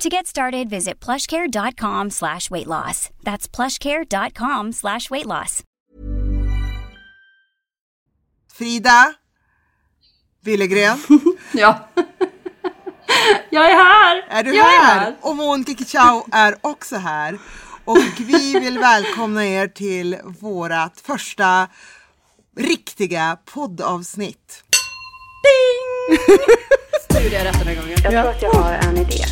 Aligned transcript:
To 0.00 0.08
get 0.08 0.26
started, 0.26 0.70
visit 0.70 0.98
plushcare.com 0.98 2.10
slash 2.10 2.50
weight 2.50 2.66
loss. 2.66 3.10
That's 3.22 3.46
plushcare.com 3.46 4.72
slash 4.72 5.10
weight 5.10 5.26
loss. 5.26 5.62
Frida 8.52 9.14
Willegren, 10.44 10.98
Ja. 11.52 11.88
Jag 13.50 13.70
är 13.70 13.74
här! 13.74 14.26
är 14.30 14.42
du 14.42 14.56
jag 14.56 14.64
här? 14.64 14.96
Är 14.96 15.00
här. 15.00 15.16
Och 15.20 15.36
Monica 15.36 15.72
Kichau 15.74 16.22
är 16.32 16.56
också 16.60 16.96
här. 16.96 17.38
Och 17.84 17.98
vi 18.18 18.52
vill 18.60 18.78
välkomna 18.78 19.46
er 19.46 19.68
till 19.68 20.16
vårat 20.40 21.00
första 21.00 21.68
riktiga 22.56 23.38
poddavsnitt. 23.44 24.64
Gjorde 27.22 27.34
jag 27.36 27.44
rätt 27.44 27.58
den 27.58 27.66
här 27.68 27.74
gången? 27.74 27.98
Jag 28.02 28.12
tror 28.12 28.30
att 28.30 28.42
jag 28.42 28.52
har 28.52 28.72
en 28.72 28.96
idé. 28.96 29.24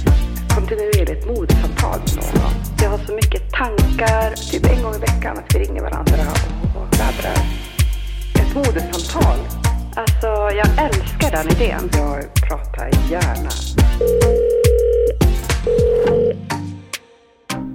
Kontinuerligt 0.69 1.27
mordsamtal 1.27 2.01
med 2.17 2.25
någon. 2.35 2.53
Jag 2.83 2.91
har 2.91 2.99
så 2.99 3.15
mycket 3.15 3.53
tankar. 3.53 4.35
Typ 4.51 4.67
en 4.67 4.83
gång 4.83 4.95
i 4.95 4.99
veckan 4.99 5.39
att 5.39 5.55
vi 5.55 5.59
ringer 5.59 5.83
varandra 5.83 6.15
och, 6.15 6.81
och 6.81 6.99
laddar. 6.99 7.39
Ett 8.35 8.55
mordsamtal. 8.55 9.39
Alltså, 9.95 10.27
jag 10.57 10.87
älskar 10.87 11.31
den 11.31 11.57
idén. 11.57 11.91
Jag 11.93 12.35
pratar 12.35 12.91
gärna. 13.11 13.51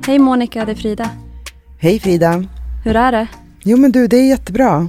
Hej 0.06 0.20
Monica, 0.20 0.66
det 0.66 0.72
är 0.72 0.76
Frida. 0.76 1.10
Hej 1.80 2.00
Frida! 2.00 2.44
Hur 2.84 2.96
är 2.96 3.12
det? 3.12 3.28
Jo 3.64 3.78
men 3.78 3.92
du, 3.92 4.08
det 4.08 4.18
är 4.18 4.30
jättebra. 4.30 4.88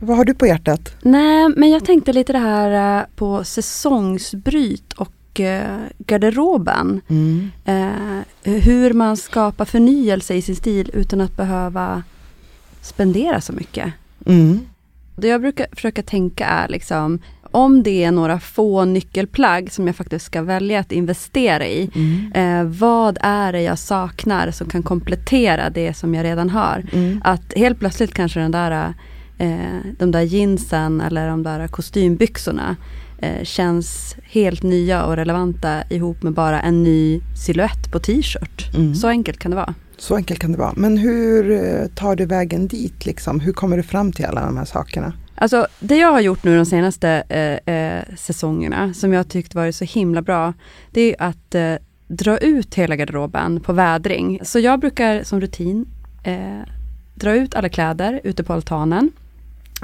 Vad 0.00 0.16
har 0.16 0.24
du 0.24 0.34
på 0.34 0.46
hjärtat? 0.46 0.96
Nej, 1.02 1.48
men 1.56 1.70
jag 1.70 1.84
tänkte 1.84 2.12
lite 2.12 2.32
det 2.32 2.38
här 2.38 2.98
eh, 2.98 3.04
på 3.16 3.44
säsongsbryt 3.44 4.92
och 4.92 5.12
eh, 5.40 5.76
garderoben. 5.98 7.00
Mm. 7.08 7.50
Eh, 7.64 8.52
hur 8.52 8.92
man 8.92 9.16
skapar 9.16 9.64
förnyelse 9.64 10.34
i 10.34 10.42
sin 10.42 10.56
stil 10.56 10.90
utan 10.94 11.20
att 11.20 11.36
behöva 11.36 12.02
spendera 12.80 13.40
så 13.40 13.52
mycket. 13.52 13.92
Mm. 14.26 14.60
Det 15.16 15.28
jag 15.28 15.40
brukar 15.40 15.66
försöka 15.72 16.02
tänka 16.02 16.46
är 16.46 16.68
liksom 16.68 17.18
om 17.56 17.82
det 17.82 18.04
är 18.04 18.10
några 18.10 18.40
få 18.40 18.84
nyckelplagg 18.84 19.72
som 19.72 19.86
jag 19.86 19.96
faktiskt 19.96 20.26
ska 20.26 20.42
välja 20.42 20.80
att 20.80 20.92
investera 20.92 21.66
i. 21.66 21.90
Mm. 21.94 22.32
Eh, 22.32 22.78
vad 22.78 23.18
är 23.20 23.52
det 23.52 23.62
jag 23.62 23.78
saknar 23.78 24.50
som 24.50 24.68
kan 24.68 24.82
komplettera 24.82 25.70
det 25.70 25.94
som 25.94 26.14
jag 26.14 26.24
redan 26.24 26.50
har? 26.50 26.84
Mm. 26.92 27.20
Att 27.24 27.52
helt 27.56 27.78
plötsligt 27.78 28.14
kanske 28.14 28.40
den 28.40 28.50
där, 28.50 28.94
eh, 29.38 29.80
de 29.98 30.10
där 30.10 30.20
jeansen 30.20 31.00
eller 31.00 31.28
de 31.28 31.42
där 31.42 31.68
kostymbyxorna 31.68 32.76
känns 33.42 34.16
helt 34.22 34.62
nya 34.62 35.04
och 35.04 35.16
relevanta 35.16 35.82
ihop 35.90 36.22
med 36.22 36.32
bara 36.32 36.60
en 36.60 36.82
ny 36.82 37.20
silhuett 37.44 37.92
på 37.92 37.98
t-shirt. 37.98 38.74
Mm. 38.74 38.94
Så 38.94 39.08
enkelt 39.08 39.38
kan 39.38 39.50
det 39.50 39.56
vara. 39.56 39.74
Så 39.98 40.16
enkelt 40.16 40.40
kan 40.40 40.52
det 40.52 40.58
vara. 40.58 40.72
Men 40.76 40.96
hur 40.96 41.50
eh, 41.50 41.86
tar 41.86 42.16
du 42.16 42.26
vägen 42.26 42.68
dit 42.68 43.06
liksom? 43.06 43.40
Hur 43.40 43.52
kommer 43.52 43.76
du 43.76 43.82
fram 43.82 44.12
till 44.12 44.24
alla 44.24 44.46
de 44.46 44.56
här 44.56 44.64
sakerna? 44.64 45.12
Alltså 45.34 45.66
det 45.80 45.96
jag 45.96 46.12
har 46.12 46.20
gjort 46.20 46.44
nu 46.44 46.56
de 46.56 46.66
senaste 46.66 47.08
eh, 47.28 47.74
eh, 47.74 48.04
säsongerna, 48.16 48.94
som 48.94 49.12
jag 49.12 49.28
tyckt 49.28 49.54
varit 49.54 49.76
så 49.76 49.84
himla 49.84 50.22
bra, 50.22 50.52
det 50.90 51.00
är 51.00 51.28
att 51.28 51.54
eh, 51.54 51.74
dra 52.08 52.38
ut 52.38 52.74
hela 52.74 52.96
garderoben 52.96 53.60
på 53.60 53.72
vädring. 53.72 54.40
Så 54.42 54.58
jag 54.58 54.80
brukar 54.80 55.22
som 55.22 55.40
rutin 55.40 55.86
eh, 56.22 56.60
dra 57.14 57.34
ut 57.34 57.54
alla 57.54 57.68
kläder 57.68 58.20
ute 58.24 58.44
på 58.44 58.52
altanen. 58.52 59.10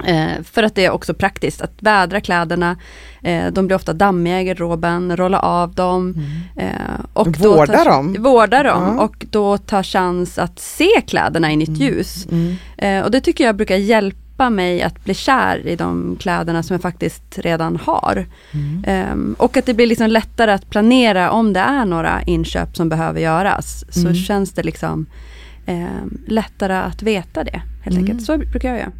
Eh, 0.05 0.43
för 0.43 0.63
att 0.63 0.75
det 0.75 0.85
är 0.85 0.91
också 0.91 1.13
praktiskt 1.13 1.61
att 1.61 1.71
vädra 1.79 2.21
kläderna. 2.21 2.77
Eh, 3.23 3.47
de 3.51 3.67
blir 3.67 3.75
ofta 3.75 3.93
dammiga 3.93 4.41
i 4.41 4.45
garderoben, 4.45 5.17
rolla 5.17 5.39
av 5.39 5.73
dem. 5.75 6.15
Eh, 6.57 6.69
och 7.13 7.37
Vårda 7.37 7.73
tar- 7.73 7.85
dem. 7.85 8.15
Vårda 8.19 8.63
dem 8.63 8.95
Ja. 8.97 9.03
och 9.03 9.25
då 9.31 9.57
ta 9.57 9.83
chans 9.83 10.37
att 10.39 10.59
se 10.59 11.01
kläderna 11.07 11.51
i 11.51 11.55
nytt 11.55 11.77
ljus. 11.77 12.27
Mm. 12.31 12.55
Eh, 12.77 13.03
och 13.05 13.11
det 13.11 13.21
tycker 13.21 13.43
jag 13.43 13.55
brukar 13.55 13.75
hjälpa 13.75 14.49
mig 14.49 14.81
att 14.81 15.03
bli 15.03 15.13
kär 15.13 15.67
i 15.67 15.75
de 15.75 16.17
kläderna 16.19 16.63
som 16.63 16.73
jag 16.73 16.81
faktiskt 16.81 17.23
redan 17.39 17.75
har. 17.75 18.25
Mm. 18.53 18.83
Ehm, 18.87 19.35
och 19.39 19.57
att 19.57 19.65
det 19.65 19.73
blir 19.73 19.87
liksom 19.87 20.07
lättare 20.09 20.51
att 20.51 20.69
planera 20.69 21.31
om 21.31 21.53
det 21.53 21.59
är 21.59 21.85
några 21.85 22.21
inköp 22.21 22.75
som 22.77 22.89
behöver 22.89 23.19
göras. 23.21 23.85
Så 23.89 23.99
Mm. 23.99 24.15
känns 24.15 24.51
det 24.53 24.63
liksom 24.63 25.05
ehm, 25.65 26.17
lättare 26.27 26.73
att 26.73 27.03
veta 27.03 27.43
det 27.43 27.61
helt 27.83 27.97
Mm. 27.97 28.03
enkelt. 28.03 28.25
Så 28.25 28.37
brukar 28.37 28.69
jag 28.69 28.77
göra. 28.79 28.91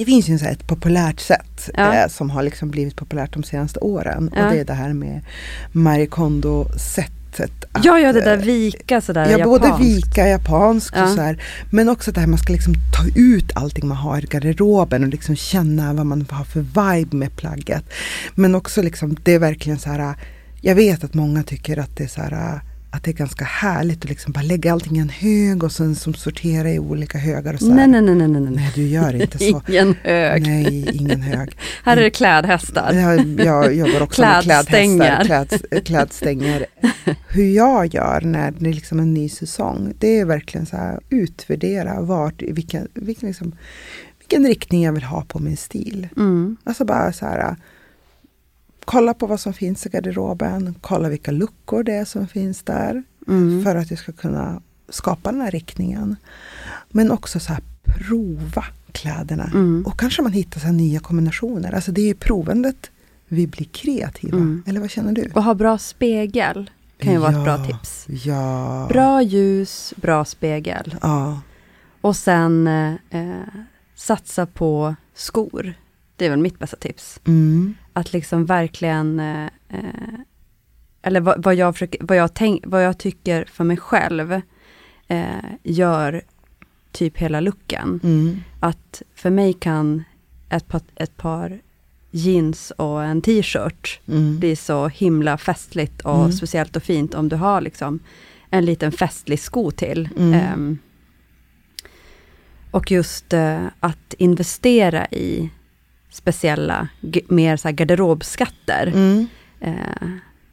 Det 0.00 0.06
finns 0.06 0.28
ju 0.28 0.38
så 0.38 0.44
ett 0.46 0.66
populärt 0.66 1.20
sätt 1.20 1.70
Ja. 1.74 1.94
eh, 1.94 2.08
som 2.08 2.30
har 2.30 2.42
liksom 2.42 2.70
blivit 2.70 2.96
populärt 2.96 3.32
de 3.32 3.42
senaste 3.42 3.80
åren. 3.80 4.30
Ja. 4.36 4.44
Och 4.46 4.52
det 4.52 4.60
är 4.60 4.64
det 4.64 4.72
här 4.74 4.92
med 4.92 5.20
Marie 5.72 6.06
Kondo-sättet. 6.06 7.64
att, 7.72 7.84
Jag 7.84 8.00
gör 8.00 8.12
det 8.12 8.20
där 8.20 8.38
eh, 8.38 8.44
vika 8.44 9.00
sådär 9.00 9.38
Ja, 9.38 9.44
både 9.44 9.66
japanskt. 9.66 9.86
vika, 9.86 10.28
japanskt 10.28 10.96
Ja. 10.96 11.02
och 11.04 11.10
så 11.10 11.20
här. 11.20 11.42
Men 11.70 11.88
också 11.88 12.12
det 12.12 12.20
här 12.20 12.26
man 12.26 12.38
ska 12.38 12.52
liksom 12.52 12.74
ta 12.74 13.20
ut 13.20 13.52
allting 13.54 13.88
man 13.88 13.96
har 13.96 14.18
i 14.24 14.26
garderoben 14.26 15.02
och 15.02 15.08
liksom 15.08 15.36
känna 15.36 15.92
vad 15.92 16.06
man 16.06 16.26
har 16.30 16.44
för 16.44 16.60
vibe 16.60 17.16
med 17.16 17.36
plagget. 17.36 17.84
Men 18.34 18.54
också 18.54 18.82
liksom, 18.82 19.16
det 19.24 19.34
är 19.34 19.38
verkligen 19.38 19.78
så 19.78 19.90
här, 19.90 20.14
jag 20.60 20.74
vet 20.74 21.04
att 21.04 21.14
många 21.14 21.42
tycker 21.42 21.76
att 21.78 21.96
det 21.96 22.04
är 22.04 22.08
så 22.08 22.20
här 22.20 22.60
att 22.90 23.04
det 23.04 23.10
är 23.10 23.14
ganska 23.14 23.44
härligt 23.44 24.04
att 24.04 24.10
liksom 24.10 24.32
bara 24.32 24.42
lägga 24.42 24.72
allting 24.72 24.96
i 24.96 25.00
en 25.00 25.08
hög 25.08 25.64
och 25.64 25.72
sen 25.72 25.94
som 25.94 26.14
sortera 26.14 26.70
i 26.70 26.78
olika 26.78 27.18
högar 27.18 27.54
och 27.54 27.60
så. 27.60 27.74
Nej, 27.74 27.88
nej, 27.88 28.02
nej, 28.02 28.14
nej, 28.14 28.28
nej, 28.28 28.52
nej. 28.52 28.72
Du 28.74 28.86
gör 28.86 29.22
inte 29.22 29.38
så. 29.38 29.62
Ingen 29.68 29.94
hög. 30.02 30.42
Nej, 30.46 30.96
ingen 30.96 31.22
hög. 31.22 31.56
Här 31.84 31.96
är 31.96 32.02
det 32.02 32.10
klädhästar. 32.10 32.92
Jag, 32.92 33.40
jag 33.40 33.74
jobbar 33.74 34.00
också 34.02 34.22
med 34.22 34.42
klädhästar, 34.42 35.24
kläd, 35.24 35.86
klädstänger. 35.86 36.66
Hur 37.28 37.54
jag 37.54 37.94
gör 37.94 38.20
när 38.20 38.50
det 38.50 38.70
är 38.70 38.74
liksom 38.74 38.98
en 38.98 39.14
ny 39.14 39.28
säsong, 39.28 39.92
det 39.98 40.18
är 40.18 40.24
verkligen 40.24 40.66
så 40.66 40.76
här 40.76 41.00
utvärdera 41.08 42.00
vart, 42.00 42.42
vilken, 42.42 42.88
vilken, 42.94 43.28
liksom, 43.28 43.52
vilken 44.18 44.46
riktning 44.46 44.82
jag 44.82 44.92
vill 44.92 45.02
ha 45.02 45.22
på 45.22 45.38
min 45.38 45.56
stil. 45.56 46.08
Mm. 46.16 46.56
Alltså 46.64 46.84
bara 46.84 47.12
så 47.12 47.26
här, 47.26 47.56
kolla 48.90 49.14
på 49.14 49.26
vad 49.26 49.40
som 49.40 49.52
finns 49.52 49.86
i 49.86 49.88
garderoben, 49.88 50.74
kolla 50.80 51.08
vilka 51.08 51.30
luckor 51.30 51.82
det 51.82 51.92
är 51.92 52.04
som 52.04 52.28
finns 52.28 52.62
där. 52.62 53.02
Mm. 53.28 53.64
För 53.64 53.76
att 53.76 53.90
jag 53.90 53.98
ska 53.98 54.12
kunna 54.12 54.62
skapa 54.88 55.32
den 55.32 55.40
här 55.40 55.50
riktningen. 55.50 56.16
Men 56.88 57.10
också 57.10 57.40
så 57.40 57.52
här 57.52 57.62
prova 57.84 58.64
kläderna. 58.92 59.44
Mm. 59.44 59.84
Och 59.86 60.00
kanske 60.00 60.22
man 60.22 60.32
hittar 60.32 60.60
så 60.60 60.68
nya 60.68 61.00
kombinationer. 61.00 61.74
Alltså 61.74 61.92
det 61.92 62.00
är 62.00 62.10
i 62.10 62.14
provandet 62.14 62.90
vi 63.28 63.46
blir 63.46 63.66
kreativa. 63.66 64.36
Mm. 64.36 64.62
Eller 64.66 64.80
vad 64.80 64.90
känner 64.90 65.12
du? 65.12 65.30
Och 65.34 65.44
ha 65.44 65.54
bra 65.54 65.78
spegel 65.78 66.70
kan 66.98 67.12
ju 67.12 67.18
vara 67.18 67.30
ett 67.30 67.44
bra 67.44 67.58
Ja, 67.58 67.64
tips. 67.64 68.06
Ja. 68.08 68.86
Bra 68.88 69.22
ljus, 69.22 69.94
bra 69.96 70.24
spegel. 70.24 70.96
Ja. 71.02 71.40
Och 72.00 72.16
sen 72.16 72.66
eh, 72.66 72.92
eh, 73.10 73.48
satsa 73.94 74.46
på 74.46 74.94
skor. 75.14 75.74
Det 76.16 76.26
är 76.26 76.30
väl 76.30 76.38
mitt 76.38 76.58
bästa 76.58 76.76
tips. 76.76 77.20
Mm. 77.26 77.74
Att 78.00 78.12
liksom 78.12 78.46
verkligen, 78.46 79.20
eh, 79.20 79.44
eh, 79.68 80.20
eller 81.02 81.20
vad, 81.20 81.42
vad, 81.44 81.54
jag 81.54 81.74
försöker, 81.74 82.04
vad, 82.04 82.16
jag 82.16 82.34
tänk, 82.34 82.62
vad 82.66 82.84
jag 82.84 82.98
tycker 82.98 83.44
för 83.44 83.64
mig 83.64 83.76
själv 83.76 84.40
eh, 85.08 85.44
gör 85.62 86.22
typ 86.92 87.16
hela 87.18 87.40
looken. 87.40 88.00
Mm. 88.02 88.40
Att 88.60 89.02
för 89.14 89.30
mig 89.30 89.52
kan 89.52 90.04
ett 90.48 90.68
par, 90.68 90.80
ett 90.94 91.16
par 91.16 91.60
jeans 92.10 92.70
och 92.76 93.04
en 93.04 93.22
t-shirt 93.22 94.00
Mm. 94.08 94.38
bli 94.38 94.56
så 94.56 94.88
himla 94.88 95.38
festligt 95.38 96.00
och 96.00 96.18
Mm. 96.18 96.32
speciellt 96.32 96.76
och 96.76 96.82
fint 96.82 97.14
om 97.14 97.28
du 97.28 97.36
har 97.36 97.60
liksom 97.60 98.00
en 98.50 98.64
liten 98.64 98.92
festlig 98.92 99.40
sko 99.40 99.70
till. 99.70 100.08
Ehm, 100.18 100.78
och 102.70 102.90
just 102.90 103.32
eh, 103.32 103.66
att 103.80 104.14
investera 104.18 105.06
i 105.06 105.50
speciella, 106.10 106.88
mer 107.28 107.56
så 107.56 107.68
här 107.68 107.72
garderobskatter. 107.72 108.86
Mm. 108.86 109.26
Eh, 109.60 110.08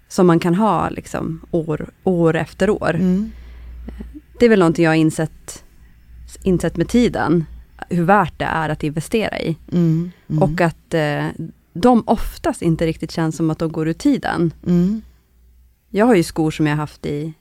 som 0.09 0.27
man 0.27 0.39
kan 0.39 0.55
ha 0.55 0.89
liksom 0.89 1.41
år, 1.51 1.89
år 2.03 2.35
efter 2.35 2.69
år. 2.69 2.95
Mm. 2.95 3.31
Det 4.39 4.45
är 4.45 4.49
väl 4.49 4.59
någonting 4.59 4.83
jag 4.85 4.91
har 4.91 4.95
insett, 4.95 5.63
insett 6.43 6.77
med 6.77 6.87
tiden. 6.89 7.45
Hur 7.89 8.03
värt 8.03 8.39
det 8.39 8.45
är 8.45 8.69
att 8.69 8.83
investera 8.83 9.39
i. 9.39 9.57
Mm. 9.71 10.11
Mm. 10.29 10.43
Och 10.43 10.61
att 10.61 10.93
eh, 10.93 11.25
de 11.73 12.03
oftast 12.07 12.61
inte 12.61 12.85
riktigt 12.85 13.11
känns 13.11 13.35
som 13.35 13.49
att 13.49 13.59
de 13.59 13.71
går 13.71 13.87
ur 13.87 13.93
tiden. 13.93 14.53
Mm. 14.67 15.01
Jag 15.89 16.05
har 16.05 16.15
ju 16.15 16.23
skor 16.23 16.51
som 16.51 16.67
jag 16.67 16.73
har 16.73 16.79
haft 16.79 17.05
i 17.05 17.33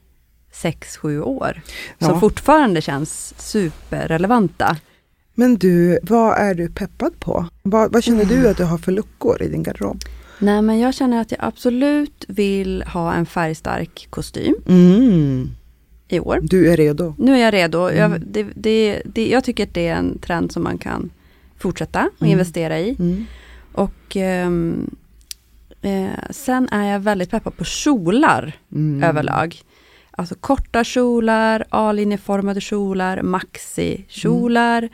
6-7 0.53 1.21
år. 1.23 1.61
Som 1.99 2.11
Ja. 2.15 2.21
fortfarande 2.21 2.81
känns 2.81 3.35
superrelevanta. 3.39 4.77
Men 5.39 5.55
du, 5.57 5.99
vad 6.03 6.39
är 6.39 6.55
du 6.55 6.69
peppad 6.69 7.21
på? 7.21 7.47
Vad, 7.63 7.93
vad 7.93 8.05
känner 8.05 8.25
du 8.25 8.49
att 8.49 8.57
du 8.57 8.65
har 8.65 8.79
för 8.79 8.93
luckor 8.93 9.43
i 9.43 9.49
din 9.49 9.63
garderob? 9.63 10.01
Nej 10.39 10.63
men 10.63 10.79
jag 10.79 10.95
känner 10.95 11.21
att 11.21 11.31
jag 11.31 11.41
absolut 11.43 12.25
vill 12.29 12.83
ha 12.83 13.15
en 13.15 13.27
färgstark 13.27 14.07
kostym 14.11 14.55
Mm. 14.69 15.49
i 16.09 16.21
år. 16.21 16.39
Du 16.43 16.73
är 16.73 16.77
redo? 16.77 17.15
Nu 17.19 17.35
är 17.35 17.39
jag 17.39 17.55
redo. 17.55 17.91
Jag, 17.91 18.07
Mm. 18.11 18.23
det, 18.27 18.47
det, 18.55 19.03
det, 19.05 19.29
jag 19.29 19.45
tycker 19.45 19.65
att 19.65 19.75
det 19.75 19.87
är 19.89 19.95
en 19.95 20.19
trend 20.19 20.53
som 20.53 20.63
man 20.63 20.79
kan 20.79 21.11
fortsätta 21.59 22.11
och 22.17 22.23
Mm. 22.23 22.33
investera 22.33 22.79
i. 22.81 22.97
Mm. 22.99 23.25
Och 23.73 24.17
ehm, 24.17 24.91
eh, 25.83 26.07
sen 26.31 26.69
är 26.69 26.93
jag 26.93 27.01
väldigt 27.01 27.31
peppad 27.31 27.57
på 27.57 27.65
kjolar 27.65 28.53
Mm. 28.73 29.03
överlag. 29.09 29.57
Alltså 30.19 30.35
korta 30.35 30.85
kjolar, 30.85 31.65
A-linjeformade 31.71 32.61
kjolar, 32.61 33.23
maxi-kjolar. 33.23 34.89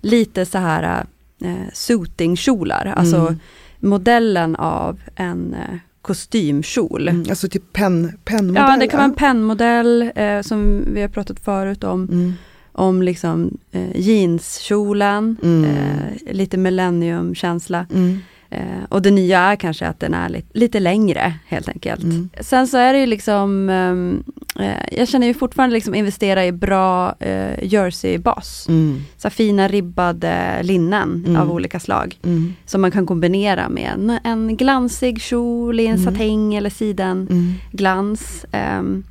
Lite 0.00 0.46
så 0.46 0.58
här 0.58 1.04
eh, 1.44 1.54
suiting-kjolar. 1.72 2.92
Alltså 2.96 3.16
Mm. 3.16 3.38
modellen 3.80 4.56
av 4.56 5.00
en 5.16 5.54
eh, 5.54 5.76
kostymkjol. 6.02 7.08
Mm. 7.08 7.24
Alltså 7.30 7.48
typ 7.48 7.72
penn, 7.72 8.12
pennmodell? 8.24 8.62
Ja, 8.70 8.76
det 8.80 8.86
kan 8.88 8.98
vara 8.98 9.04
en 9.08 9.14
pennmodell 9.14 10.10
eh, 10.14 10.40
som 10.40 10.84
vi 10.94 11.00
har 11.00 11.08
pratat 11.08 11.40
förut 11.40 11.84
om. 11.84 12.02
Mm. 12.04 12.32
Om 12.72 13.02
liksom 13.02 13.58
eh, 13.72 13.96
jeanskjolen, 14.00 15.36
Mm. 15.42 15.64
eh, 15.64 16.34
lite 16.34 16.56
millenniumkänsla. 16.56 17.86
Mm. 17.94 18.18
Eh, 18.54 18.84
och 18.88 19.02
det 19.02 19.10
nya 19.10 19.40
är 19.40 19.56
kanske 19.56 19.86
att 19.86 20.00
den 20.00 20.14
är 20.14 20.28
lite, 20.28 20.48
lite 20.58 20.80
längre 20.80 21.34
helt 21.46 21.68
enkelt. 21.68 22.02
Mm. 22.02 22.30
Sen 22.40 22.66
så 22.68 22.76
är 22.78 22.92
det 22.92 22.98
ju 22.98 23.06
liksom, 23.06 23.68
ehm, 23.68 24.24
eh, 24.60 24.98
jag 24.98 25.08
känner 25.08 25.26
ju 25.26 25.34
fortfarande 25.34 25.74
liksom 25.74 25.94
investera 25.94 26.46
i 26.46 26.52
bra 26.52 27.14
eh, 27.20 27.64
jersey-bas. 27.64 28.66
Mm. 28.68 29.00
Så 29.16 29.30
fina 29.30 29.68
ribbade 29.68 30.62
linnen 30.62 31.24
Mm. 31.26 31.40
av 31.40 31.52
olika 31.52 31.80
slag. 31.80 32.18
Mm. 32.24 32.54
Som 32.66 32.80
man 32.80 32.90
kan 32.90 33.06
kombinera 33.06 33.68
med 33.68 33.90
en, 33.94 34.18
en 34.24 34.56
glansig 34.56 35.20
kjol 35.20 35.80
i 35.80 35.86
en 35.86 35.96
Mm. 35.98 36.04
satäng 36.04 36.54
eller 36.54 36.70
siden 36.70 37.26
Mm. 37.30 37.52
glans. 37.72 38.46
Ehm, 38.52 39.04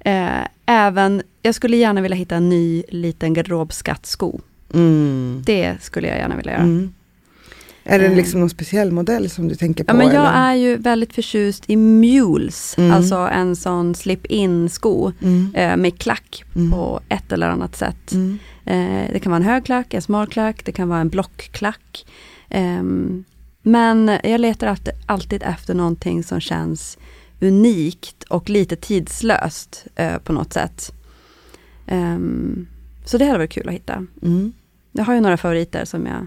eh, 0.00 0.46
även, 0.66 1.22
jag 1.42 1.54
skulle 1.54 1.76
gärna 1.76 2.00
vilja 2.00 2.16
hitta 2.16 2.36
en 2.36 2.48
ny 2.48 2.82
liten 2.88 3.34
garderobskattsko. 3.34 4.40
Mm. 4.74 5.42
Det 5.46 5.76
skulle 5.80 6.08
jag 6.08 6.16
gärna 6.18 6.36
vilja 6.36 6.52
göra. 6.52 6.62
Mm. 6.62 6.92
Är 7.84 7.98
det 7.98 8.06
Eh. 8.06 8.14
liksom 8.16 8.40
någon 8.40 8.50
speciell 8.50 8.92
modell 8.92 9.30
som 9.30 9.48
du 9.48 9.54
tänker 9.54 9.84
på? 9.84 9.90
Ja, 9.92 9.96
men 9.96 10.06
jag 10.06 10.14
eller? 10.26 10.32
är 10.50 10.54
ju 10.54 10.76
väldigt 10.76 11.12
förtjust 11.14 11.64
i 11.70 11.76
mules, 11.76 12.74
Mm. 12.78 12.90
alltså 12.92 13.16
en 13.16 13.56
sån 13.56 13.94
slip-in 13.94 14.68
sko 14.68 15.12
Mm. 15.22 15.54
eh, 15.54 15.76
med 15.76 15.98
klack 15.98 16.44
Mm. 16.56 16.70
på 16.70 17.00
ett 17.08 17.32
eller 17.32 17.48
annat 17.48 17.76
sätt. 17.76 18.12
Mm. 18.12 18.38
Eh, 18.64 19.12
det 19.12 19.18
kan 19.20 19.30
vara 19.32 19.36
en 19.42 19.48
hög 19.48 19.64
klack, 19.64 19.94
en 19.94 20.02
smal 20.02 20.26
klack, 20.26 20.64
det 20.64 20.72
kan 20.72 20.88
vara 20.88 21.00
en 21.00 21.08
blockklack. 21.08 22.06
Ehm, 22.48 23.24
men 23.62 24.18
jag 24.24 24.40
letar 24.40 24.66
efter, 24.66 24.92
alltid 25.06 25.42
efter 25.42 25.74
någonting 25.74 26.22
som 26.24 26.40
känns 26.40 26.98
unikt 27.40 28.22
och 28.22 28.50
lite 28.50 28.76
tidslöst 28.76 29.86
eh, 29.96 30.18
på 30.18 30.32
något 30.32 30.52
sätt. 30.52 30.92
Ehm, 31.86 32.66
så 33.04 33.18
det 33.18 33.24
hade 33.24 33.38
varit 33.38 33.50
kul 33.52 33.68
att 33.68 33.74
hitta. 33.74 34.06
Mm. 34.22 34.52
Jag 34.92 35.04
har 35.04 35.14
ju 35.14 35.20
några 35.20 35.36
favoriter 35.36 35.84
som 35.84 36.06
jag 36.06 36.26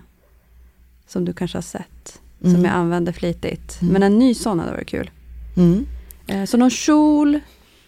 som 1.07 1.25
du 1.25 1.33
kanske 1.33 1.57
har 1.57 1.61
sett. 1.63 2.21
Mm. 2.43 2.55
Som 2.55 2.65
jag 2.65 2.73
använder 2.73 3.11
flitigt. 3.11 3.81
Mm. 3.81 3.93
Men 3.93 4.03
en 4.03 4.19
ny 4.19 4.33
sån 4.33 4.59
hade 4.59 4.71
varit 4.71 4.87
kul. 4.87 5.11
Mm. 5.55 5.85
Eh, 6.27 6.45
så 6.45 6.57
någon 6.57 6.69
kjol, 6.69 7.39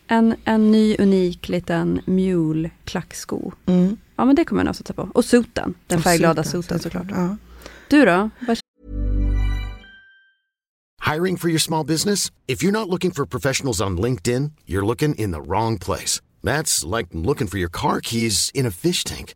en, 0.07 0.35
en 0.45 0.71
ny 0.71 0.95
unik 0.99 1.49
liten 1.49 2.01
mule 2.05 2.69
klacksko. 2.83 3.51
Mm. 3.65 3.97
Ja 4.15 4.25
men 4.25 4.35
det 4.35 4.45
kommer 4.45 4.61
jag 4.61 4.65
nog 4.65 4.75
satsa 4.75 4.93
på. 4.93 5.09
Och 5.13 5.25
soten, 5.25 5.73
den 5.87 6.01
färgglada 6.01 6.43
soten, 6.43 6.79
såklart. 6.79 7.07
Ja. 7.09 7.37
Du 7.89 8.05
då? 8.05 8.29
Hiring 11.13 11.37
for 11.37 11.49
your 11.49 11.59
small 11.59 11.85
business? 11.85 12.31
If 12.47 12.63
you're 12.63 12.71
not 12.71 12.89
looking 12.89 13.11
for 13.11 13.25
professionals 13.25 13.81
on 13.81 14.01
LinkedIn, 14.01 14.51
you're 14.65 14.85
looking 14.85 15.15
in 15.15 15.31
the 15.31 15.41
wrong 15.41 15.77
place. 15.79 16.21
That's 16.43 16.97
like 16.97 17.09
looking 17.11 17.47
for 17.47 17.59
your 17.59 17.69
car 17.69 18.01
keys 18.01 18.51
in 18.53 18.65
a 18.65 18.71
fish 18.71 19.03
tank. 19.03 19.35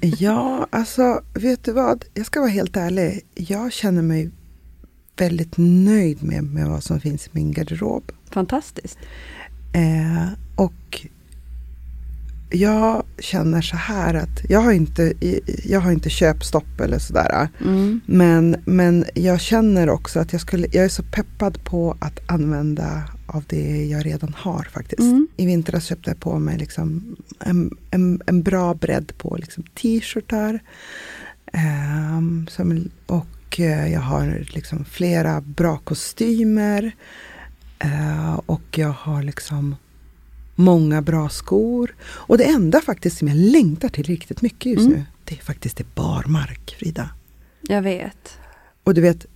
Ja, 0.00 0.66
alltså 0.70 1.22
vet 1.34 1.64
du 1.64 1.72
vad? 1.72 2.04
Jag 2.14 2.26
ska 2.26 2.40
vara 2.40 2.50
helt 2.50 2.76
ärlig. 2.76 3.24
Jag 3.34 3.72
känner 3.72 4.02
mig 4.02 4.30
väldigt 5.16 5.52
nöjd 5.56 6.22
med, 6.22 6.44
med 6.44 6.68
vad 6.68 6.82
som 6.82 7.00
finns 7.00 7.26
i 7.26 7.30
min 7.32 7.52
garderob. 7.52 8.12
Fantastiskt. 8.30 8.98
Eh, 9.72 10.28
och 10.56 11.06
jag 12.50 13.02
känner 13.18 13.62
så 13.62 13.76
här 13.76 14.14
att 14.14 14.44
jag 14.48 14.60
har 14.60 14.72
inte, 14.72 15.12
jag 15.64 15.80
har 15.80 15.92
inte 15.92 16.10
köpstopp 16.10 16.80
eller 16.80 16.98
sådär. 16.98 17.48
Mm. 17.60 18.00
Men, 18.06 18.56
men 18.64 19.04
jag 19.14 19.40
känner 19.40 19.90
också 19.90 20.20
att 20.20 20.32
jag, 20.32 20.40
skulle, 20.40 20.66
jag 20.72 20.84
är 20.84 20.88
så 20.88 21.02
peppad 21.02 21.64
på 21.64 21.96
att 22.00 22.20
använda 22.26 23.02
av 23.36 23.44
det 23.46 23.86
jag 23.86 24.06
redan 24.06 24.34
har 24.38 24.62
faktiskt. 24.72 25.00
Mm. 25.00 25.28
I 25.36 25.46
vintras 25.46 25.84
köpte 25.86 26.10
jag 26.10 26.20
på 26.20 26.38
mig 26.38 26.58
liksom 26.58 27.16
en, 27.40 27.70
en, 27.90 28.22
en 28.26 28.42
bra 28.42 28.74
bredd 28.74 29.12
på 29.18 29.36
liksom 29.36 29.62
t-shirtar. 29.62 30.60
Ehm, 31.52 32.46
som, 32.50 32.90
och 33.06 33.60
eh, 33.60 33.92
jag 33.92 34.00
har 34.00 34.44
liksom 34.54 34.84
flera 34.84 35.40
bra 35.40 35.78
kostymer. 35.78 36.92
Eh, 37.78 38.34
och 38.46 38.78
jag 38.78 38.94
har 38.98 39.22
liksom 39.22 39.76
många 40.54 41.02
bra 41.02 41.28
skor. 41.28 41.94
Och 42.02 42.38
det 42.38 42.44
enda 42.44 42.80
faktiskt 42.80 43.18
som 43.18 43.28
jag 43.28 43.36
längtar 43.36 43.88
till 43.88 44.04
riktigt 44.04 44.42
mycket 44.42 44.72
just 44.72 44.86
Mm. 44.86 44.98
nu, 44.98 45.04
det 45.24 45.34
är 45.34 45.44
faktiskt 45.44 45.76
det 45.76 45.94
barmark, 45.94 46.76
Frida. 46.78 47.10
Jag 47.60 47.82
vet. 47.82 48.38
Och 48.84 48.94
du 48.94 49.00
vet, 49.00 49.26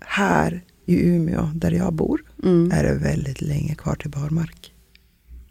här 0.00 0.64
i 0.86 1.08
Umeå 1.08 1.50
där 1.54 1.70
jag 1.70 1.92
bor 1.92 2.22
Mm. 2.42 2.70
är 2.72 2.82
det 2.84 2.94
väldigt 2.94 3.40
länge 3.40 3.74
kvar 3.74 3.94
till 3.94 4.10
barmark. 4.10 4.72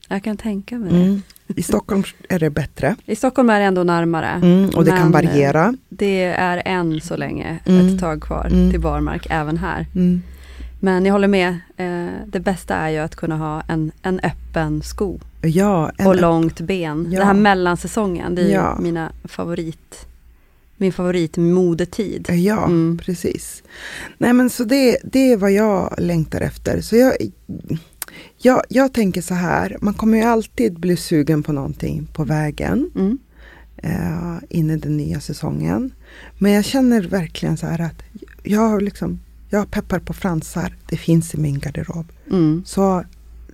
Jag 0.08 0.24
kan 0.24 0.38
tänka 0.38 0.78
mig 0.78 0.90
det. 0.94 1.00
Mm. 1.06 1.22
I 1.48 1.64
Stockholm 1.64 2.04
är 2.30 2.40
det 2.40 2.50
bättre. 2.50 2.96
I 3.06 3.16
Stockholm 3.16 3.50
är 3.50 3.60
det 3.60 3.66
ändå 3.66 3.84
närmare. 3.84 4.28
Mm, 4.30 4.70
och 4.70 4.86
det 4.86 4.92
kan 4.92 5.12
variera. 5.12 5.74
Det 5.90 6.24
är 6.24 6.62
än 6.66 7.02
så 7.02 7.18
länge 7.18 7.60
Mm. 7.66 7.88
ett 7.88 8.00
tag 8.00 8.22
kvar 8.22 8.48
Mm. 8.52 8.72
till 8.72 8.80
barmark 8.80 9.28
även 9.30 9.58
här. 9.58 9.86
Mm. 9.96 10.22
Men 10.80 11.06
jag 11.06 11.14
håller 11.14 11.28
med. 11.28 11.50
Eh, 11.78 12.08
det 12.28 12.40
bästa 12.40 12.76
är 12.76 12.90
ju 12.90 12.98
att 12.98 13.16
kunna 13.16 13.38
ha 13.38 13.62
en, 13.68 13.92
en 14.02 14.20
öppen 14.20 14.82
sko 14.82 15.20
Ja, 15.42 15.92
en, 15.98 16.08
och 16.08 16.16
långt 16.16 16.60
ben. 16.62 17.08
Ja. 17.12 17.18
Den 17.20 17.28
här 17.28 17.34
mellansäsongen, 17.34 18.36
det 18.36 18.42
är 18.42 18.54
Ja. 18.56 18.76
ju 18.78 18.84
mina 18.84 19.12
favorit, 19.24 20.06
min 20.82 20.94
favoritmodetid. 20.94 22.30
Ja, 22.30 22.66
Mm. 22.66 23.00
precis. 23.04 23.64
Nej 24.18 24.34
men 24.34 24.50
så 24.50 24.64
det, 24.64 24.98
det 25.04 25.32
är 25.32 25.38
vad 25.38 25.52
jag 25.52 25.94
längtar 25.98 26.42
efter. 26.42 26.82
Så 26.82 26.96
jag, 26.96 27.14
jag, 28.38 28.62
jag 28.70 28.94
tänker 28.94 29.22
så 29.22 29.34
här, 29.34 29.78
man 29.82 29.94
kommer 29.94 30.18
ju 30.18 30.24
alltid 30.24 30.80
bli 30.80 30.98
sugen 30.98 31.44
på 31.44 31.52
någonting 31.54 32.08
på 32.14 32.24
vägen 32.24 32.92
Mm. 32.96 33.18
eh, 33.78 34.38
in 34.50 34.70
i 34.70 34.78
den 34.78 34.98
nya 34.98 35.20
säsongen. 35.20 35.92
Men 36.38 36.52
jag 36.52 36.66
känner 36.66 37.02
verkligen 37.02 37.58
så 37.58 37.66
här 37.68 37.82
att 37.82 38.04
jag 38.44 38.62
har 38.70 38.82
liksom, 38.82 39.20
jag 39.50 39.72
peppar 39.72 40.00
på 40.00 40.14
fransar, 40.14 40.76
det 40.90 40.98
finns 40.98 41.34
i 41.34 41.38
min 41.38 41.60
garderob. 41.60 42.12
Mm. 42.32 42.64
Så 42.66 43.04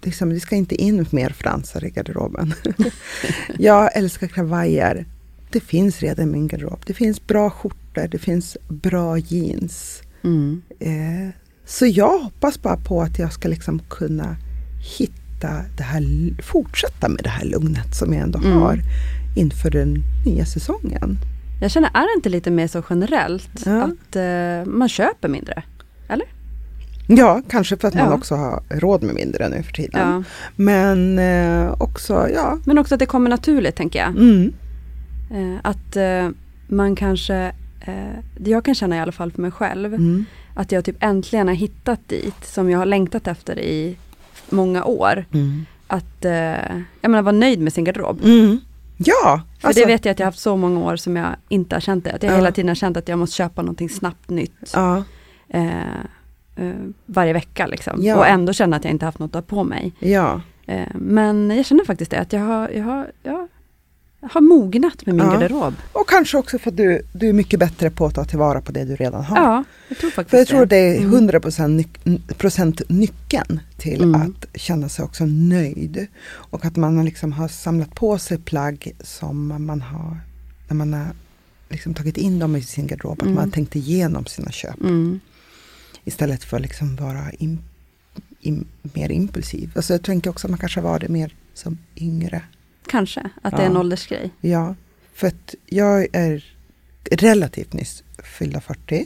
liksom, 0.03 0.29
det 0.29 0.39
ska 0.39 0.55
inte 0.55 0.75
in 0.75 1.05
mer 1.11 1.29
fransar 1.29 1.85
i 1.85 1.89
garderoben. 1.89 2.53
jag 3.57 3.97
älskar 3.97 4.27
kravajer. 4.27 5.05
Det 5.51 5.59
finns 5.59 5.99
redan 5.99 6.29
i 6.29 6.31
min 6.31 6.47
garderob. 6.47 6.79
Det 6.85 6.93
finns 6.93 7.27
bra 7.27 7.49
skjortor, 7.49 8.07
det 8.07 8.17
finns 8.17 8.57
bra 8.69 9.17
jeans. 9.17 10.01
Mm. 10.23 10.61
Eh, 10.79 11.29
så 11.65 11.85
jag 11.85 12.19
hoppas 12.19 12.61
bara 12.61 12.77
på 12.77 13.01
att 13.01 13.19
jag 13.19 13.33
ska 13.33 13.47
liksom 13.47 13.79
kunna 13.89 14.35
hitta 14.97 15.49
det 15.77 15.83
här, 15.83 16.03
fortsätta 16.43 17.09
med 17.09 17.19
det 17.23 17.29
här 17.29 17.45
lugnet 17.45 17.95
som 17.95 18.13
jag 18.13 18.23
ändå 18.23 18.39
Mm. 18.39 18.51
har 18.51 18.79
inför 19.37 19.69
den 19.69 20.03
nya 20.25 20.45
säsongen. 20.45 21.17
Jag 21.61 21.71
känner, 21.71 21.89
är 21.93 22.01
det 22.01 22.17
inte 22.17 22.29
lite 22.29 22.51
mer 22.51 22.67
så 22.67 22.83
generellt 22.89 23.49
Ja. 23.65 23.83
att 23.83 24.15
eh, 24.15 24.65
man 24.73 24.89
köper 24.89 25.27
mindre? 25.27 25.63
Ja, 27.09 27.41
kanske 27.49 27.77
för 27.77 27.87
att 27.87 27.93
man 27.93 28.05
Ja. 28.05 28.13
också 28.13 28.35
har 28.35 28.63
råd 28.69 29.03
med 29.03 29.15
mindre 29.15 29.49
nu 29.49 29.63
för 29.63 29.73
tiden. 29.73 30.01
Ja. 30.09 30.23
Men 30.55 31.19
eh, 31.19 31.73
också, 31.77 32.27
ja. 32.33 32.59
Men 32.65 32.77
också 32.77 32.93
att 32.95 32.99
det 32.99 33.05
kommer 33.05 33.29
naturligt 33.29 33.75
tänker 33.75 33.99
jag. 33.99 34.09
Mm, 34.09 34.53
att 35.63 35.95
eh, 35.95 36.29
man 36.67 36.95
kanske 36.95 37.35
eh, 37.79 38.19
det 38.37 38.49
jag 38.51 38.65
kan 38.65 38.75
känna 38.75 38.95
i 38.95 38.99
alla 38.99 39.11
fall 39.11 39.31
för 39.31 39.41
mig 39.41 39.51
själv, 39.51 39.93
Mm. 39.93 40.25
att 40.53 40.71
jag 40.71 40.85
typ 40.85 40.95
äntligen 41.03 41.47
har 41.47 41.55
hittat 41.55 42.07
dit 42.09 42.45
som 42.45 42.69
jag 42.69 42.79
har 42.79 42.85
längtat 42.85 43.27
efter 43.27 43.59
i 43.59 43.95
många 44.49 44.83
år. 44.83 45.25
Mm. 45.33 45.65
Att 45.87 46.25
eh, 46.25 46.31
jag 47.01 47.11
menar, 47.11 47.21
vara 47.21 47.31
nöjd 47.35 47.59
med 47.61 47.73
sin 47.73 47.83
garderob. 47.83 48.19
Mm. 48.23 48.59
Ja, 48.97 49.41
För 49.59 49.67
alltså, 49.67 49.81
det 49.81 49.87
vet 49.87 50.05
jag 50.05 50.11
att 50.11 50.19
jag 50.19 50.25
har 50.25 50.31
haft 50.31 50.39
så 50.39 50.55
många 50.57 50.79
år 50.79 50.95
som 50.95 51.15
jag 51.15 51.35
inte 51.49 51.75
har 51.75 51.79
känt 51.81 52.03
det. 52.03 52.11
Att 52.11 52.23
jag 52.23 52.31
Ja. 52.31 52.35
hela 52.35 52.51
tiden 52.51 52.67
har 52.67 52.75
känt 52.75 52.97
att 52.97 53.07
jag 53.07 53.19
måste 53.19 53.35
köpa 53.35 53.61
någonting 53.61 53.89
snabbt 53.89 54.29
nytt. 54.29 54.71
ja, 54.73 55.03
Eh, 55.49 55.77
eh, 56.55 56.73
varje 57.05 57.33
vecka 57.33 57.67
liksom. 57.67 58.03
Ja. 58.03 58.15
Och 58.17 58.27
ändå 58.27 58.53
känna 58.53 58.75
att 58.77 58.83
jag 58.83 58.91
inte 58.91 59.05
haft 59.05 59.19
något 59.19 59.35
att 59.35 59.49
ha 59.49 59.57
på 59.57 59.63
mig. 59.63 59.93
ja, 59.99 60.41
Eh, 60.69 60.87
men 60.95 61.49
jag 61.57 61.65
känner 61.65 61.85
faktiskt 61.85 62.11
det, 62.11 62.19
att 62.19 62.33
jag 62.33 62.39
har, 62.41 62.69
jag 62.69 62.83
har, 62.83 63.11
jag 63.23 63.47
har 64.21 64.41
mognat 64.41 65.05
med 65.05 65.15
min 65.15 65.25
Ja. 65.25 65.31
garderob. 65.31 65.73
och 65.93 66.09
kanske 66.09 66.37
också 66.37 66.59
för 66.59 66.71
att 66.71 66.77
du, 66.77 67.01
du 67.13 67.29
är 67.29 67.33
mycket 67.33 67.59
bättre 67.59 67.89
på 67.89 68.05
att 68.05 68.15
ta 68.15 68.25
tillvara 68.25 68.61
på 68.61 68.71
det 68.71 68.85
du 68.85 68.95
redan 68.95 69.23
har. 69.23 69.37
Ja, 69.37 69.63
jag 69.89 69.97
tror 69.97 70.09
faktiskt 70.11 70.29
För 70.31 70.37
jag 70.37 70.47
tror 70.47 70.65
det 70.65 70.75
är 70.77 70.97
Mm. 70.97 71.11
100% 71.29 71.85
nyc- 72.03 72.33
procent 72.33 72.81
nyckeln 72.89 73.59
till 73.77 74.03
Mm. 74.03 74.21
att 74.21 74.59
känna 74.59 74.89
sig 74.89 75.05
också 75.05 75.25
nöjd. 75.25 76.07
Och 76.27 76.65
att 76.65 76.75
man 76.75 77.05
liksom 77.05 77.31
har 77.31 77.47
samlat 77.47 77.95
på 77.95 78.17
sig 78.17 78.37
plagg 78.37 78.91
som 78.99 79.47
man 79.65 79.81
har, 79.81 80.17
när 80.67 80.75
man 80.75 80.93
har 80.93 81.07
liksom 81.69 81.93
tagit 81.93 82.17
in 82.17 82.39
dem 82.39 82.55
i 82.55 82.61
sin 82.61 82.87
garderob, 82.87 83.11
att 83.17 83.21
Mm. 83.21 83.35
man 83.35 83.43
har 83.43 83.51
tänkt 83.51 83.75
igenom 83.75 84.25
sina 84.25 84.51
köp. 84.51 84.79
Mm. 84.81 85.19
Istället 86.05 86.43
för 86.43 86.57
att 86.57 86.61
liksom 86.63 86.95
vara 86.95 87.31
im, 87.39 87.59
im, 88.41 88.65
mer 88.81 89.11
impulsiv. 89.11 89.71
Alltså 89.75 89.93
jag 89.93 90.03
tänker 90.03 90.29
också 90.29 90.47
att 90.47 90.51
man 90.51 90.59
kanske 90.59 90.81
var 90.81 90.99
det 90.99 91.09
mer 91.09 91.35
som 91.53 91.77
yngre. 91.97 92.41
Kanske, 92.89 93.29
att 93.41 93.57
det 93.57 93.61
är 93.61 93.67
en 93.67 93.73
Ja. 93.73 93.79
åldersgrej. 93.79 94.31
Ja, 94.41 94.75
för 95.13 95.27
att 95.27 95.55
jag 95.65 96.07
är 96.15 96.43
relativt 97.11 97.73
nyss 97.73 98.03
fyllda 98.37 98.61
40 98.61 99.05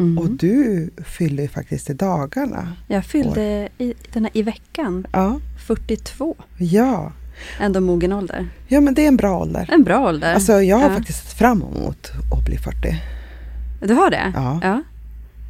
Mm. 0.00 0.18
och 0.18 0.30
du 0.30 0.90
fyller 1.06 1.42
ju 1.42 1.48
faktiskt 1.48 1.90
i 1.90 1.94
dagarna. 1.94 2.72
Jag 2.88 3.04
fyllde 3.04 3.68
i, 3.78 3.94
den 4.12 4.24
här, 4.24 4.30
i 4.36 4.42
veckan 4.42 5.06
Ja, 5.12 5.40
42. 5.66 6.36
ja. 6.58 7.12
Ändå 7.60 7.80
mogen 7.80 8.12
ålder. 8.12 8.48
Ja 8.68 8.80
men 8.80 8.94
det 8.94 9.02
är 9.04 9.08
en 9.08 9.16
bra 9.16 9.38
ålder. 9.38 9.68
En 9.72 9.84
bra 9.84 10.08
ålder. 10.08 10.34
Alltså 10.34 10.52
jag 10.62 10.76
har 10.76 10.90
Ja. 10.90 10.96
faktiskt 10.96 11.22
sett 11.28 11.38
fram 11.38 11.62
emot 11.62 12.10
att 12.38 12.44
bli 12.46 12.56
40. 12.58 13.02
Du 13.86 13.94
har 13.94 14.10
det? 14.10 14.32
Ja. 14.34 14.82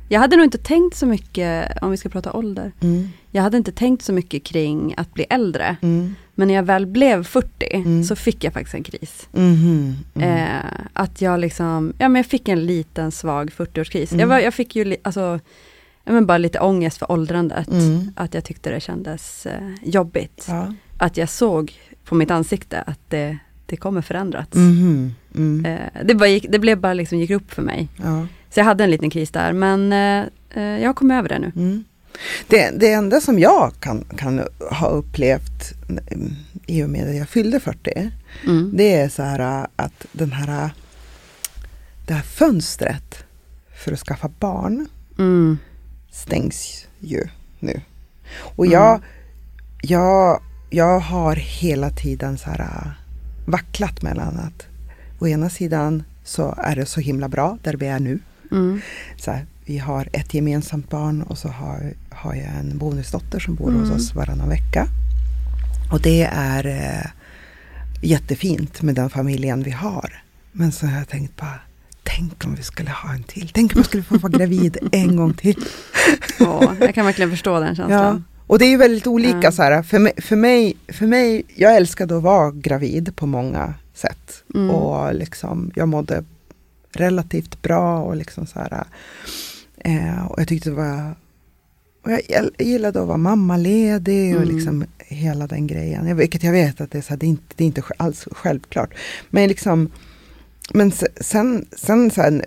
Jag 0.09 0.21
hade 0.21 0.37
nog 0.37 0.45
inte 0.47 0.59
tänkt 0.59 0.97
så 0.97 1.07
mycket, 1.07 1.83
om 1.83 1.91
vi 1.91 1.97
ska 1.97 2.09
prata 2.09 2.33
ålder. 2.33 2.73
Mm. 2.81 3.09
Jag 3.31 3.43
hade 3.43 3.57
inte 3.57 3.73
tänkt 3.73 4.05
så 4.05 4.13
mycket 4.13 4.45
kring 4.45 4.95
att 4.97 5.15
bli 5.15 5.25
äldre. 5.31 5.77
Mm. 5.83 6.15
Men 6.35 6.49
när 6.49 6.55
jag 6.55 6.63
väl 6.63 6.87
blev 6.87 7.25
40 7.25 7.49
Mm. 7.73 8.05
så 8.05 8.17
fick 8.17 8.45
jag 8.45 8.53
faktiskt 8.53 8.75
en 8.75 8.83
kris. 8.83 9.29
Mhm. 9.33 9.97
Mm. 10.15 10.29
Eh, 10.29 10.65
att 10.93 11.21
jag 11.21 11.41
liksom, 11.41 11.93
ja 11.99 12.09
men 12.09 12.17
jag 12.21 12.27
fick 12.27 12.49
en 12.49 12.67
liten 12.67 13.13
svag 13.13 13.51
40-årskris. 13.57 14.11
Mm. 14.13 14.21
Jag, 14.21 14.27
var, 14.27 14.39
jag 14.39 14.55
fick 14.55 14.77
ju 14.77 14.85
li, 14.85 14.97
alltså, 15.03 15.41
ja, 16.05 16.13
men 16.13 16.27
bara 16.27 16.39
lite 16.39 16.61
ångest 16.61 16.99
för 16.99 17.13
åldrandet. 17.13 17.69
Mm. 17.69 18.11
Att 18.17 18.35
jag 18.35 18.45
tyckte 18.45 18.71
det 18.71 18.81
kändes 18.81 19.47
eh, 19.47 19.69
jobbigt. 19.83 20.45
Ja. 20.49 20.75
Att 20.99 21.17
jag 21.17 21.29
såg 21.29 21.73
på 22.05 22.15
mitt 22.15 22.31
ansikte 22.31 22.83
att 22.83 23.01
det, 23.09 23.39
det 23.67 23.77
kommer 23.77 24.03
förändras. 24.03 24.47
Mhm. 24.55 25.15
Mm. 25.35 25.65
Eh, 25.65 26.05
det, 26.05 26.15
bara 26.15 26.29
gick, 26.29 26.47
det 26.49 26.59
blev 26.59 26.79
bara 26.81 26.95
liksom, 26.95 27.19
gick 27.19 27.31
upp 27.31 27.53
för 27.53 27.63
mig. 27.63 27.89
Ja. 28.03 28.27
Så 28.51 28.61
jag 28.61 28.65
hade 28.65 28.85
en 28.85 28.91
liten 28.91 29.11
kris 29.11 29.31
där, 29.31 29.53
men 29.53 29.93
eh, 29.93 30.25
eh, 30.63 30.83
jag 30.83 30.97
kom 30.97 31.11
över 31.11 31.29
det 31.29 31.39
nu. 31.39 31.83
Det, 32.49 32.71
det 32.71 32.93
enda 32.93 33.21
som 33.21 33.39
jag 33.39 33.73
kan, 33.81 34.05
kan 34.17 34.43
ha 34.71 34.89
upplevt 34.89 35.73
i 36.67 36.83
och 36.83 36.91
med 36.91 37.09
att 37.09 37.17
jag 37.17 37.29
fyllde 37.29 37.61
40, 37.61 38.11
Mm. 38.47 38.71
det 38.75 38.95
är 38.95 39.09
så 39.09 39.23
här 39.23 39.61
äh, 39.61 39.67
att 39.77 40.07
den 40.13 40.33
här, 40.33 40.65
äh, 40.65 40.71
det 42.07 42.15
här 42.15 42.23
fönstret 42.23 43.25
för 43.85 43.93
att 43.93 43.99
skaffa 44.01 44.29
barn 44.39 44.89
Mm. 45.19 45.59
stängs 46.11 46.87
ju 47.01 47.29
nu. 47.59 47.81
Och 48.57 48.67
jag, 48.67 48.91
Mm. 48.95 49.03
jag, 49.83 50.43
jag 50.71 50.99
har 51.01 51.37
hela 51.37 51.91
tiden 51.91 52.39
så 52.39 52.51
här 52.51 52.61
äh, 52.61 52.91
vacklat 53.47 54.03
mellan 54.03 54.37
att 54.39 54.67
å 55.19 55.27
ena 55.29 55.51
sidan 55.51 56.03
så 56.25 56.55
är 56.59 56.77
det 56.77 56.87
så 56.87 57.01
himla 57.01 57.29
bra 57.29 57.59
där 57.63 57.75
vi 57.75 57.87
är 57.87 58.01
nu. 58.01 58.19
Mm. 58.53 58.81
Så 59.17 59.31
här, 59.31 59.47
vi 59.65 59.79
har 59.79 60.09
ett 60.13 60.35
gemensamt 60.35 60.91
barn 60.91 61.23
och 61.23 61.39
så 61.39 61.49
har, 61.49 61.93
har 62.11 62.35
jag 62.35 62.45
en 62.61 62.79
bonusdotter 62.79 63.39
som 63.41 63.55
bor 63.55 63.69
Mm. 63.69 63.81
hos 63.81 63.91
oss 63.91 64.15
varannan 64.15 64.49
vecka. 64.49 64.87
Och 65.93 66.01
det 66.01 66.23
är 66.33 66.67
eh, 66.67 67.11
jättefint 68.03 68.83
med 68.83 68.95
den 68.95 69.11
familjen 69.11 69.63
vi 69.63 69.71
har. 69.71 70.23
Men 70.53 70.73
så 70.73 70.87
har 70.87 70.99
jag 70.99 71.09
tänkt 71.09 71.37
bara, 71.37 71.61
tänk 72.03 72.45
om 72.45 72.55
vi 72.55 72.63
skulle 72.63 72.91
ha 72.91 73.15
en 73.15 73.23
till. 73.23 73.51
Tänk 73.55 73.73
om 73.73 73.79
jag 73.79 73.87
skulle 73.87 74.03
få 74.03 74.19
vara 74.19 74.33
gravid 74.33 74.77
en 74.93 75.17
gång 75.17 75.35
till. 75.35 75.65
Ja, 76.39 76.75
jag 76.81 76.95
kan 76.95 77.07
verkligen 77.07 77.31
förstå 77.31 77.61
den 77.61 77.69
Ja. 77.69 77.75
känslan. 77.75 78.25
Och 78.47 78.59
det 78.59 78.65
är 78.65 78.69
ju 78.71 78.77
väldigt 78.77 79.07
olika 79.07 79.39
Ja. 79.43 79.53
så 79.53 79.63
här. 79.63 79.83
För 79.83 79.99
mig, 79.99 80.13
för, 80.23 80.37
mig, 80.37 80.77
för 80.89 81.07
mig, 81.07 81.43
jag 81.57 81.77
älskade 81.77 82.17
att 82.17 82.23
vara 82.23 82.51
gravid 82.51 83.17
på 83.17 83.27
många 83.27 83.75
sätt. 83.95 84.43
Mm. 84.55 84.71
Och 84.71 85.15
liksom, 85.15 85.71
jag 85.75 85.89
mådde 85.89 86.25
relativt 86.93 87.63
bra 87.63 87.99
och 88.03 88.17
liksom 88.17 88.47
så 88.47 88.59
här. 88.59 88.85
Eh, 89.85 90.27
och 90.27 90.41
jag 90.41 90.49
tyckte 90.49 90.71
det 90.71 90.77
var 90.77 91.15
och 92.05 92.11
jag 92.29 92.51
gillade 92.59 93.01
att 93.01 93.07
vara 93.09 93.17
mammaledig 93.17 94.37
och 94.37 94.43
Mm. 94.43 94.55
liksom 94.55 94.85
hela 94.99 95.47
den 95.47 95.67
grejen. 95.67 96.07
Jag- 96.07 96.15
Vilket 96.15 96.43
jag 96.43 96.53
vet 96.53 96.81
att 96.81 96.91
det 96.91 96.99
är, 96.99 97.03
så 97.03 97.09
här, 97.09 97.17
det 97.17 97.27
är, 97.27 97.29
inte, 97.29 97.55
det 97.57 97.65
är 97.65 97.67
inte 97.67 97.83
alls 97.97 98.29
självklart. 98.31 98.95
Men 99.31 99.49
liksom 99.49 99.91
men 100.75 100.91
se- 100.93 101.07
sen, 101.21 101.67
sen 101.77 102.11
här, 102.11 102.45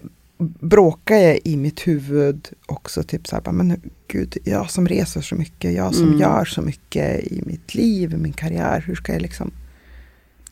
bråkar 0.59 1.15
jag 1.15 1.39
i 1.43 1.57
mitt 1.57 1.87
huvud 1.87 2.47
också. 2.65 3.03
Typ 3.03 3.27
så 3.27 3.35
här, 3.45 3.51
men 3.51 3.81
gud, 4.07 4.37
jag 4.43 4.69
som 4.71 4.87
reser 4.87 5.21
så 5.21 5.35
mycket, 5.35 5.73
jag 5.73 5.95
som 5.95 6.07
Mm. 6.07 6.19
gör 6.19 6.45
så 6.45 6.61
mycket 6.61 7.19
i 7.19 7.43
mitt 7.45 7.75
liv, 7.75 8.13
i 8.13 8.17
min 8.17 8.33
karriär. 8.33 8.83
Hur 8.87 8.95
ska 8.95 9.13
jag 9.13 9.21
liksom 9.21 9.51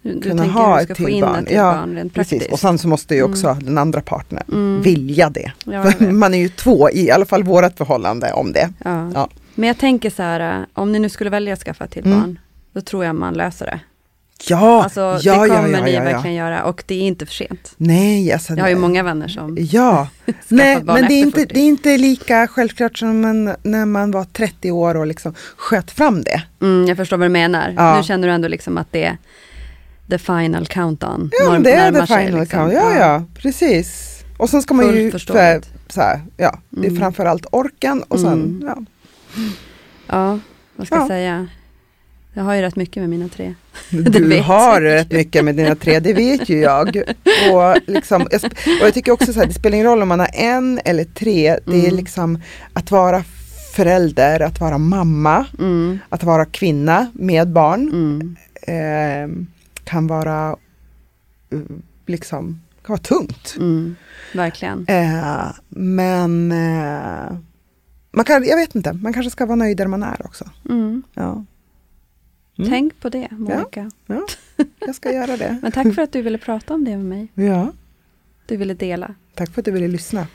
Du, 0.06 0.22
kunna 0.22 0.44
ha 0.44 0.82
ett 0.82 0.96
till 0.96 1.10
in 1.10 1.22
barn. 1.22 1.46
till 1.46 1.56
Ja, 1.56 1.72
barn 1.74 2.10
Precis, 2.14 2.48
och 2.52 2.60
sen 2.60 2.78
så 2.78 2.88
måste 2.88 3.16
ju 3.16 3.24
också 3.24 3.48
Mm. 3.48 3.66
den 3.66 3.78
andra 3.78 4.02
partnern 4.02 4.44
Mm. 4.52 4.82
vilja 4.82 5.30
det. 5.30 5.52
Ja. 5.66 5.92
Man 6.12 6.34
är 6.34 6.38
ju 6.38 6.50
två, 6.50 6.90
i 6.90 7.12
alla 7.12 7.26
fall 7.26 7.44
vårat 7.44 7.78
förhållande, 7.78 8.32
om 8.34 8.52
det. 8.54 8.70
Ja. 8.86 9.12
Ja. 9.14 9.30
Men 9.56 9.68
jag 9.68 9.78
tänker 9.78 10.10
så 10.10 10.24
här, 10.24 10.60
äh, 10.60 10.66
om 10.74 10.92
ni 10.92 11.00
nu 11.00 11.10
skulle 11.10 11.30
välja 11.30 11.54
att 11.54 11.60
skaffa 11.64 11.86
ett 11.86 11.92
till 11.92 12.06
Mm. 12.06 12.20
barn, 12.20 12.40
då 12.74 12.82
tror 12.82 13.06
jag 13.06 13.16
man 13.16 13.34
löser 13.34 13.66
det. 13.66 13.80
Ja, 14.48 14.84
Alltså, 14.84 15.00
ja, 15.22 15.42
det 15.44 15.50
kommer 15.50 15.70
ja, 15.70 15.84
ni 15.86 15.94
ja, 15.94 16.04
ja. 16.04 16.04
verkligen 16.12 16.36
göra 16.36 16.64
och 16.64 16.84
det 16.88 16.96
är 16.96 17.02
inte 17.02 17.26
för 17.26 17.34
sent. 17.34 17.74
Nej, 17.78 18.34
alltså, 18.34 18.54
Jag 18.54 18.64
har 18.64 18.70
ju 18.70 18.76
många 18.76 19.04
vänner 19.04 19.28
som 19.28 19.58
Ja, 19.72 20.08
nej, 20.48 20.76
barn 20.84 21.00
men 21.00 21.08
det 21.10 21.14
är, 21.14 21.20
inte, 21.20 21.40
40. 21.40 21.54
det 21.54 21.60
är 21.60 21.64
inte 21.66 21.98
lika 21.98 22.48
självklart 22.48 22.98
som 22.98 23.22
man, 23.22 23.56
när 23.64 23.86
man 23.86 24.12
var 24.12 24.24
30 24.24 24.72
år 24.72 24.98
och 24.98 25.08
liksom 25.08 25.34
sköt 25.58 25.92
fram 25.92 26.24
det. 26.24 26.44
Mm, 26.62 26.88
jag 26.88 26.98
förstår 26.98 27.18
vad 27.18 27.26
du 27.26 27.32
menar. 27.32 27.96
Nu 27.98 28.04
känner 28.04 28.28
du 28.28 28.34
ändå 28.34 28.48
liksom 28.48 28.78
att 28.78 28.88
det 28.92 29.04
är 29.04 29.18
the 30.10 30.18
final 30.18 30.66
countdown. 30.68 31.30
Ja, 31.40 31.60
det 31.60 31.72
är 31.72 31.92
det 31.92 32.08
sig 32.08 32.26
final 32.26 32.40
liksom. 32.40 32.60
count. 32.60 32.74
Ja, 32.74 32.96
ja, 32.96 33.24
precis. 33.36 34.10
Och 34.38 34.50
sen 34.50 34.62
ska 34.62 34.74
man 34.74 34.86
Fullt 34.86 34.98
ju, 35.00 35.12
för, 35.12 35.20
så 35.90 36.02
här, 36.02 36.22
ja, 36.38 36.60
det 36.70 36.86
är 36.88 36.90
Mm. 36.90 37.00
framförallt 37.02 37.46
orken 37.52 38.04
och 38.04 38.20
sen, 38.20 38.34
Mm. 38.34 38.64
ja. 38.68 38.78
Ja, 40.08 40.40
vad 40.76 40.88
ska 40.88 40.96
Ja. 40.96 41.02
jag 41.02 41.08
säga? 41.08 41.48
Jag 42.34 42.44
har 42.44 42.54
ju 42.56 42.62
rätt 42.62 42.76
mycket 42.76 43.02
med 43.02 43.10
mina 43.10 43.28
tre. 43.30 43.54
Du 43.90 44.40
har 44.42 44.82
jag. 44.82 44.84
rätt 44.84 45.12
mycket 45.12 45.46
med 45.46 45.56
dina 45.56 45.76
tre, 45.76 46.00
det 46.00 46.14
vet 46.14 46.50
ju 46.50 46.60
jag. 46.60 46.88
Och, 47.54 47.78
liksom, 47.88 48.22
och 48.22 48.88
jag 48.88 48.94
tycker 48.94 49.12
också 49.12 49.34
så 49.34 49.40
här, 49.40 49.48
det 49.48 49.54
spelar 49.54 49.76
ingen 49.76 49.88
roll 49.88 50.02
om 50.02 50.08
man 50.08 50.20
har 50.20 50.30
en 50.34 50.80
eller 50.86 51.04
tre, 51.04 51.58
det 51.66 51.76
är 51.78 51.84
Mm. 51.84 51.96
liksom 51.96 52.42
att 52.74 52.92
vara 52.92 53.24
förälder, 53.76 54.40
att 54.40 54.60
vara 54.60 54.78
mamma, 54.78 55.46
Mm, 55.60 56.00
att 56.10 56.24
vara 56.24 56.46
kvinna 56.46 57.12
med 57.14 57.48
barn 57.50 57.82
mm, 57.94 58.36
eh, 58.62 59.46
kan 59.84 60.08
vara 60.08 60.56
eh, 61.50 61.60
liksom, 62.06 62.62
kan 62.86 62.94
vara 62.94 63.02
tungt. 63.02 63.56
mm, 63.60 63.96
verkligen. 64.34 64.86
Eh, 64.88 65.46
men 65.70 66.52
eh, 66.52 67.38
man 68.12 68.26
kan, 68.26 68.44
jag 68.44 68.58
vet 68.58 68.76
inte, 68.76 68.94
man 68.94 69.14
kanske 69.14 69.30
ska 69.30 69.46
vara 69.46 69.56
nöjd 69.56 69.78
där 69.78 69.88
man 69.88 70.04
är 70.04 70.26
också. 70.26 70.50
Mm. 70.70 71.04
Ja. 71.14 71.46
Mm. 72.58 72.70
Tänk 72.70 73.00
på 73.00 73.10
det, 73.10 73.28
Monica. 73.32 73.92
Ja, 74.08 74.26
jag 74.80 74.96
ska 74.96 75.12
göra 75.14 75.38
det. 75.38 75.60
Men 75.62 75.72
tack 75.72 75.94
för 75.96 76.02
att 76.02 76.12
du 76.12 76.22
ville 76.22 76.38
prata 76.38 76.74
om 76.74 76.84
det 76.86 76.98
med 76.98 77.06
mig. 77.06 77.28
Ja, 77.48 77.72
Du 78.46 78.58
ville 78.58 78.74
dela. 78.74 79.16
tack 79.36 79.50
för 79.54 79.62
att 79.62 79.66
du 79.66 79.72
ville 79.72 79.88
lyssna. 79.88 80.28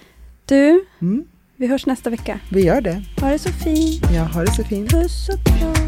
Du, 0.45 0.85
Mm, 1.01 1.25
vi 1.57 1.67
hörs 1.67 1.87
nästa 1.87 2.11
vecka. 2.11 2.41
vi 2.53 2.65
gör 2.65 2.81
det. 2.81 3.03
Ha 3.21 3.31
det 3.31 3.39
så 3.39 3.49
fint. 3.53 4.03
Jag 4.13 4.25
har 4.25 4.45
det 4.45 4.53
så 4.53 4.65
fint. 4.65 4.91
Puss 4.91 5.29
och 5.29 5.45
kram. 5.59 5.88